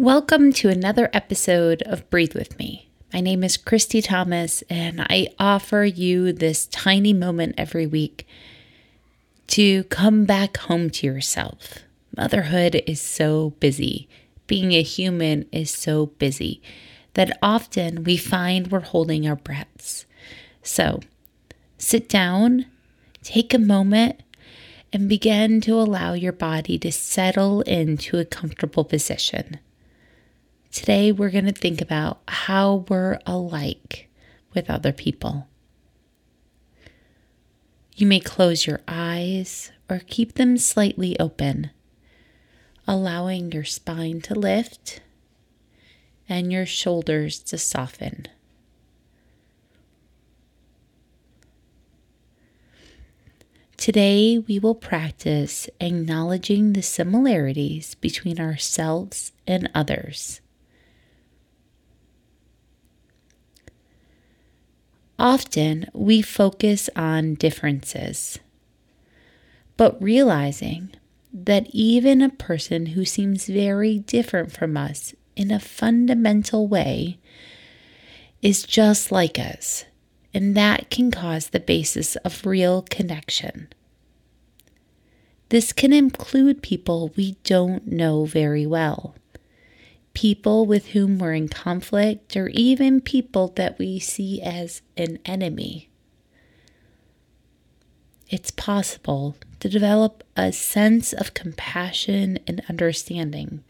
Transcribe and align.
Welcome 0.00 0.54
to 0.54 0.70
another 0.70 1.10
episode 1.12 1.82
of 1.82 2.08
Breathe 2.08 2.32
With 2.32 2.58
Me. 2.58 2.88
My 3.12 3.20
name 3.20 3.44
is 3.44 3.58
Christy 3.58 4.00
Thomas, 4.00 4.62
and 4.70 5.02
I 5.02 5.28
offer 5.38 5.84
you 5.84 6.32
this 6.32 6.64
tiny 6.64 7.12
moment 7.12 7.56
every 7.58 7.86
week 7.86 8.26
to 9.48 9.84
come 9.84 10.24
back 10.24 10.56
home 10.56 10.88
to 10.88 11.06
yourself. 11.06 11.80
Motherhood 12.16 12.82
is 12.86 12.98
so 12.98 13.50
busy, 13.60 14.08
being 14.46 14.72
a 14.72 14.80
human 14.80 15.44
is 15.52 15.70
so 15.70 16.06
busy 16.06 16.62
that 17.12 17.38
often 17.42 18.02
we 18.02 18.16
find 18.16 18.68
we're 18.72 18.80
holding 18.80 19.28
our 19.28 19.36
breaths. 19.36 20.06
So 20.62 21.00
sit 21.76 22.08
down, 22.08 22.64
take 23.22 23.52
a 23.52 23.58
moment, 23.58 24.22
and 24.94 25.10
begin 25.10 25.60
to 25.60 25.74
allow 25.74 26.14
your 26.14 26.32
body 26.32 26.78
to 26.78 26.90
settle 26.90 27.60
into 27.60 28.18
a 28.18 28.24
comfortable 28.24 28.84
position. 28.84 29.58
Today, 30.72 31.10
we're 31.10 31.30
going 31.30 31.46
to 31.46 31.52
think 31.52 31.80
about 31.80 32.20
how 32.28 32.86
we're 32.88 33.18
alike 33.26 34.08
with 34.54 34.70
other 34.70 34.92
people. 34.92 35.48
You 37.96 38.06
may 38.06 38.20
close 38.20 38.66
your 38.66 38.80
eyes 38.86 39.72
or 39.88 40.00
keep 40.06 40.34
them 40.34 40.56
slightly 40.56 41.18
open, 41.18 41.70
allowing 42.86 43.50
your 43.50 43.64
spine 43.64 44.20
to 44.22 44.34
lift 44.34 45.00
and 46.28 46.52
your 46.52 46.66
shoulders 46.66 47.40
to 47.40 47.58
soften. 47.58 48.26
Today, 53.76 54.38
we 54.38 54.60
will 54.60 54.76
practice 54.76 55.68
acknowledging 55.80 56.74
the 56.74 56.82
similarities 56.82 57.96
between 57.96 58.38
ourselves 58.38 59.32
and 59.48 59.68
others. 59.74 60.40
Often 65.20 65.90
we 65.92 66.22
focus 66.22 66.88
on 66.96 67.34
differences, 67.34 68.38
but 69.76 70.02
realizing 70.02 70.94
that 71.30 71.66
even 71.72 72.22
a 72.22 72.30
person 72.30 72.86
who 72.86 73.04
seems 73.04 73.44
very 73.44 73.98
different 73.98 74.50
from 74.50 74.78
us 74.78 75.14
in 75.36 75.50
a 75.50 75.60
fundamental 75.60 76.66
way 76.66 77.18
is 78.40 78.62
just 78.62 79.12
like 79.12 79.38
us, 79.38 79.84
and 80.32 80.56
that 80.56 80.88
can 80.88 81.10
cause 81.10 81.48
the 81.48 81.60
basis 81.60 82.16
of 82.16 82.46
real 82.46 82.80
connection. 82.80 83.68
This 85.50 85.74
can 85.74 85.92
include 85.92 86.62
people 86.62 87.12
we 87.14 87.36
don't 87.44 87.86
know 87.86 88.24
very 88.24 88.64
well 88.64 89.14
people 90.14 90.66
with 90.66 90.88
whom 90.88 91.18
we're 91.18 91.34
in 91.34 91.48
conflict, 91.48 92.36
or 92.36 92.48
even 92.48 93.00
people 93.00 93.48
that 93.56 93.78
we 93.78 93.98
see 93.98 94.40
as 94.42 94.82
an 94.96 95.18
enemy. 95.24 95.88
It's 98.28 98.50
possible 98.50 99.36
to 99.58 99.68
develop 99.68 100.22
a 100.36 100.52
sense 100.52 101.12
of 101.12 101.34
compassion 101.34 102.38
and 102.46 102.62
understanding 102.68 103.64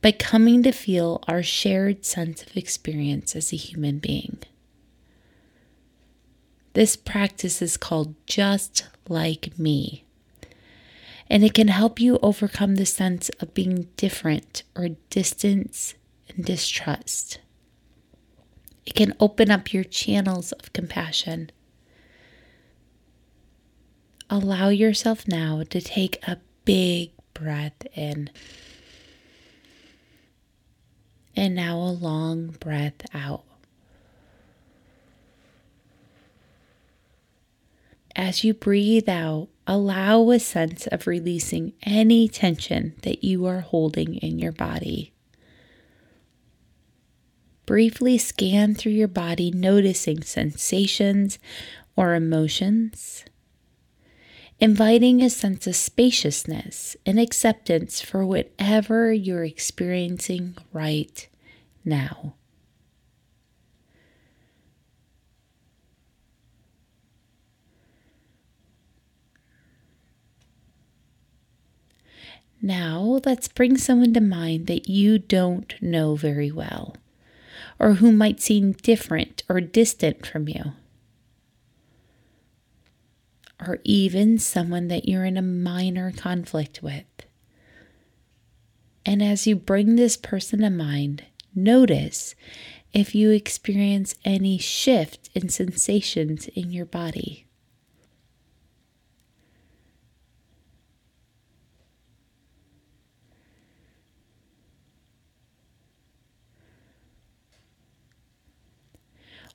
by 0.00 0.12
coming 0.12 0.62
to 0.62 0.72
feel 0.72 1.22
our 1.28 1.42
shared 1.42 2.04
sense 2.04 2.42
of 2.42 2.56
experience 2.56 3.36
as 3.36 3.52
a 3.52 3.56
human 3.56 3.98
being. 3.98 4.38
This 6.74 6.96
practice 6.96 7.60
is 7.60 7.76
called 7.76 8.14
Just 8.26 8.86
Like 9.08 9.58
Me 9.58 10.04
and 11.32 11.42
it 11.42 11.54
can 11.54 11.68
help 11.68 11.98
you 11.98 12.18
overcome 12.22 12.74
the 12.74 12.84
sense 12.84 13.30
of 13.40 13.54
being 13.54 13.88
different 13.96 14.64
or 14.76 14.88
distance 15.08 15.94
and 16.28 16.44
distrust. 16.44 17.38
It 18.84 18.94
can 18.94 19.14
open 19.18 19.50
up 19.50 19.72
your 19.72 19.82
channels 19.82 20.52
of 20.52 20.74
compassion. 20.74 21.50
Allow 24.28 24.68
yourself 24.68 25.26
now 25.26 25.62
to 25.70 25.80
take 25.80 26.22
a 26.28 26.36
big 26.66 27.12
breath 27.32 27.86
in. 27.94 28.28
And 31.34 31.54
now 31.54 31.78
a 31.78 31.96
long 31.96 32.48
breath 32.60 33.06
out. 33.14 33.44
As 38.22 38.44
you 38.44 38.54
breathe 38.54 39.08
out, 39.08 39.48
allow 39.66 40.30
a 40.30 40.38
sense 40.38 40.86
of 40.86 41.08
releasing 41.08 41.72
any 41.82 42.28
tension 42.28 42.94
that 43.02 43.24
you 43.24 43.46
are 43.46 43.62
holding 43.62 44.14
in 44.14 44.38
your 44.38 44.52
body. 44.52 45.12
Briefly 47.66 48.18
scan 48.18 48.76
through 48.76 48.92
your 48.92 49.08
body, 49.08 49.50
noticing 49.50 50.22
sensations 50.22 51.40
or 51.96 52.14
emotions, 52.14 53.24
inviting 54.60 55.20
a 55.20 55.28
sense 55.28 55.66
of 55.66 55.74
spaciousness 55.74 56.96
and 57.04 57.18
acceptance 57.18 58.00
for 58.00 58.24
whatever 58.24 59.12
you're 59.12 59.44
experiencing 59.44 60.56
right 60.72 61.28
now. 61.84 62.34
Now, 72.64 73.20
let's 73.24 73.48
bring 73.48 73.76
someone 73.76 74.14
to 74.14 74.20
mind 74.20 74.68
that 74.68 74.88
you 74.88 75.18
don't 75.18 75.74
know 75.82 76.14
very 76.14 76.52
well, 76.52 76.96
or 77.80 77.94
who 77.94 78.12
might 78.12 78.40
seem 78.40 78.70
different 78.70 79.42
or 79.48 79.60
distant 79.60 80.24
from 80.24 80.48
you, 80.48 80.72
or 83.60 83.80
even 83.82 84.38
someone 84.38 84.86
that 84.88 85.08
you're 85.08 85.24
in 85.24 85.36
a 85.36 85.42
minor 85.42 86.12
conflict 86.12 86.84
with. 86.84 87.04
And 89.04 89.20
as 89.24 89.44
you 89.44 89.56
bring 89.56 89.96
this 89.96 90.16
person 90.16 90.60
to 90.60 90.70
mind, 90.70 91.24
notice 91.56 92.36
if 92.92 93.12
you 93.12 93.30
experience 93.30 94.14
any 94.24 94.58
shift 94.58 95.30
in 95.34 95.48
sensations 95.48 96.46
in 96.54 96.70
your 96.70 96.86
body. 96.86 97.46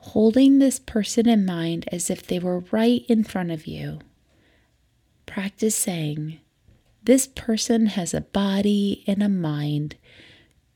Holding 0.00 0.58
this 0.58 0.78
person 0.78 1.28
in 1.28 1.44
mind 1.44 1.88
as 1.92 2.10
if 2.10 2.26
they 2.26 2.38
were 2.38 2.60
right 2.70 3.04
in 3.08 3.24
front 3.24 3.50
of 3.50 3.66
you. 3.66 3.98
Practice 5.26 5.76
saying, 5.76 6.40
This 7.02 7.26
person 7.26 7.86
has 7.86 8.14
a 8.14 8.20
body 8.20 9.04
and 9.06 9.22
a 9.22 9.28
mind 9.28 9.96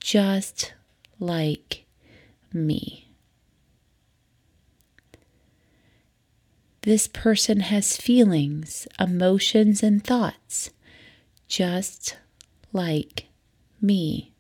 just 0.01 0.75
like 1.19 1.85
me. 2.53 3.09
This 6.83 7.07
person 7.07 7.61
has 7.61 7.97
feelings, 7.97 8.89
emotions, 8.99 9.85
and 9.85 10.03
thoughts 10.03 10.71
just 11.47 12.17
like 12.73 13.27
me. 13.81 14.32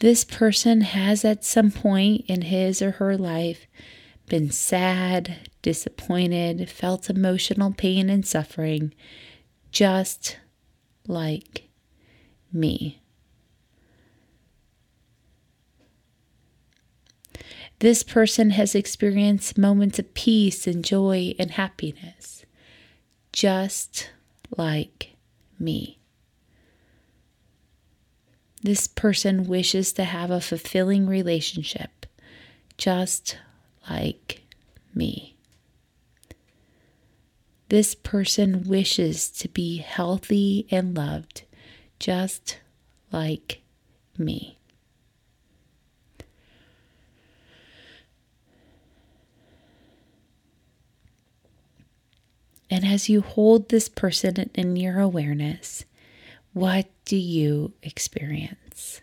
This 0.00 0.24
person 0.24 0.80
has 0.80 1.26
at 1.26 1.44
some 1.44 1.70
point 1.70 2.24
in 2.26 2.42
his 2.42 2.80
or 2.80 2.92
her 2.92 3.18
life 3.18 3.66
been 4.28 4.50
sad, 4.50 5.50
disappointed, 5.60 6.70
felt 6.70 7.10
emotional 7.10 7.74
pain 7.74 8.08
and 8.08 8.26
suffering, 8.26 8.94
just 9.70 10.38
like 11.06 11.68
me. 12.50 13.02
This 17.80 18.02
person 18.02 18.50
has 18.50 18.74
experienced 18.74 19.58
moments 19.58 19.98
of 19.98 20.14
peace 20.14 20.66
and 20.66 20.82
joy 20.82 21.34
and 21.38 21.50
happiness, 21.50 22.46
just 23.32 24.10
like 24.56 25.16
me. 25.58 25.99
This 28.62 28.86
person 28.86 29.46
wishes 29.46 29.92
to 29.94 30.04
have 30.04 30.30
a 30.30 30.40
fulfilling 30.40 31.06
relationship, 31.06 32.06
just 32.76 33.38
like 33.88 34.42
me. 34.94 35.36
This 37.70 37.94
person 37.94 38.64
wishes 38.64 39.30
to 39.30 39.48
be 39.48 39.78
healthy 39.78 40.66
and 40.70 40.96
loved, 40.96 41.44
just 41.98 42.58
like 43.12 43.62
me. 44.18 44.58
And 52.68 52.84
as 52.84 53.08
you 53.08 53.20
hold 53.20 53.68
this 53.68 53.88
person 53.88 54.50
in 54.54 54.76
your 54.76 55.00
awareness, 55.00 55.84
what 56.52 56.88
do 57.04 57.16
you 57.16 57.72
experience? 57.82 59.00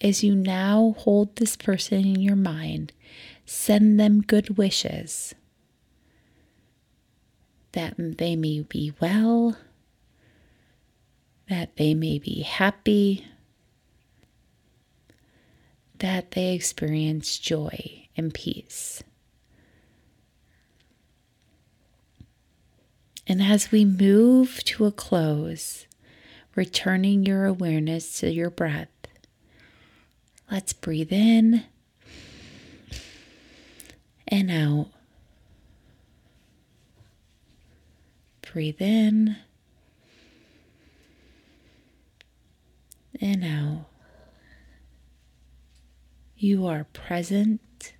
As 0.00 0.24
you 0.24 0.34
now 0.34 0.94
hold 0.98 1.36
this 1.36 1.56
person 1.56 1.98
in 1.98 2.20
your 2.20 2.36
mind, 2.36 2.92
send 3.44 4.00
them 4.00 4.22
good 4.22 4.56
wishes 4.56 5.34
that 7.72 7.94
they 7.98 8.34
may 8.34 8.62
be 8.62 8.92
well 9.00 9.56
that 11.48 11.76
they 11.76 11.94
may 11.94 12.18
be 12.18 12.42
happy, 12.42 13.26
that 16.00 16.32
they 16.32 16.54
experience 16.54 17.38
joy 17.38 18.08
and 18.16 18.34
peace. 18.34 19.02
And 23.26 23.40
as 23.40 23.70
we 23.70 23.84
move 23.84 24.64
to 24.64 24.86
a 24.86 24.92
close, 24.92 25.86
returning 26.56 27.24
your 27.24 27.44
awareness 27.44 28.18
to 28.20 28.30
your 28.30 28.50
breath, 28.50 28.88
let's 30.50 30.72
breathe 30.72 31.12
in 31.12 31.64
and 34.26 34.50
out. 34.50 34.88
Breathe 38.52 38.82
in 38.82 39.36
and 43.20 43.44
out. 43.44 43.86
You 46.42 46.66
are 46.68 46.84
present, 46.94 47.92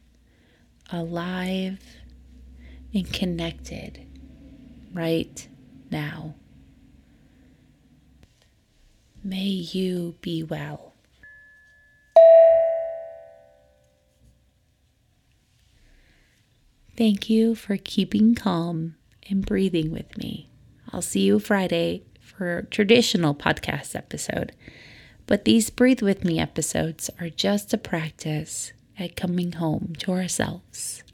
alive, 0.91 1.79
and 2.95 3.13
connected 3.13 4.07
right 4.95 5.47
now. 5.91 6.37
May 9.23 9.45
you 9.45 10.17
be 10.23 10.43
well. 10.43 10.95
Thank 16.97 17.29
you 17.29 17.55
for 17.55 17.77
keeping 17.77 18.35
calm 18.35 18.97
and 19.29 19.45
breathing 19.45 19.93
with 19.93 20.17
me. 20.17 20.49
I'll 20.91 21.03
see 21.03 21.21
you 21.21 21.41
Friday 21.41 22.05
for 22.23 22.57
a 22.57 22.65
traditional 22.65 23.35
podcast 23.35 23.95
episode. 23.95 24.53
But 25.31 25.45
these 25.45 25.71
Breathe 25.71 26.03
With 26.03 26.25
Me 26.25 26.41
episodes 26.41 27.09
are 27.21 27.31
just 27.31 27.73
a 27.73 27.79
practice 27.79 28.73
at 28.99 29.15
coming 29.15 29.53
home 29.53 29.93
to 30.01 30.11
ourselves. 30.11 31.05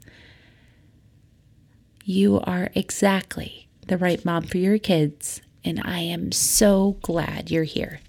You 2.03 2.39
are 2.39 2.71
exactly 2.73 3.67
the 3.85 3.95
right 3.95 4.25
mom 4.25 4.45
for 4.45 4.57
your 4.57 4.79
kids, 4.79 5.41
and 5.63 5.79
I 5.85 5.99
am 5.99 6.31
so 6.31 6.97
glad 7.03 7.51
you're 7.51 7.63
here. 7.63 7.99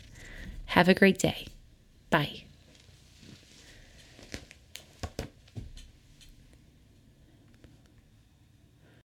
Have 0.68 0.88
a 0.88 0.94
great 0.94 1.18
day. 1.18 1.48
Bye. 2.08 2.47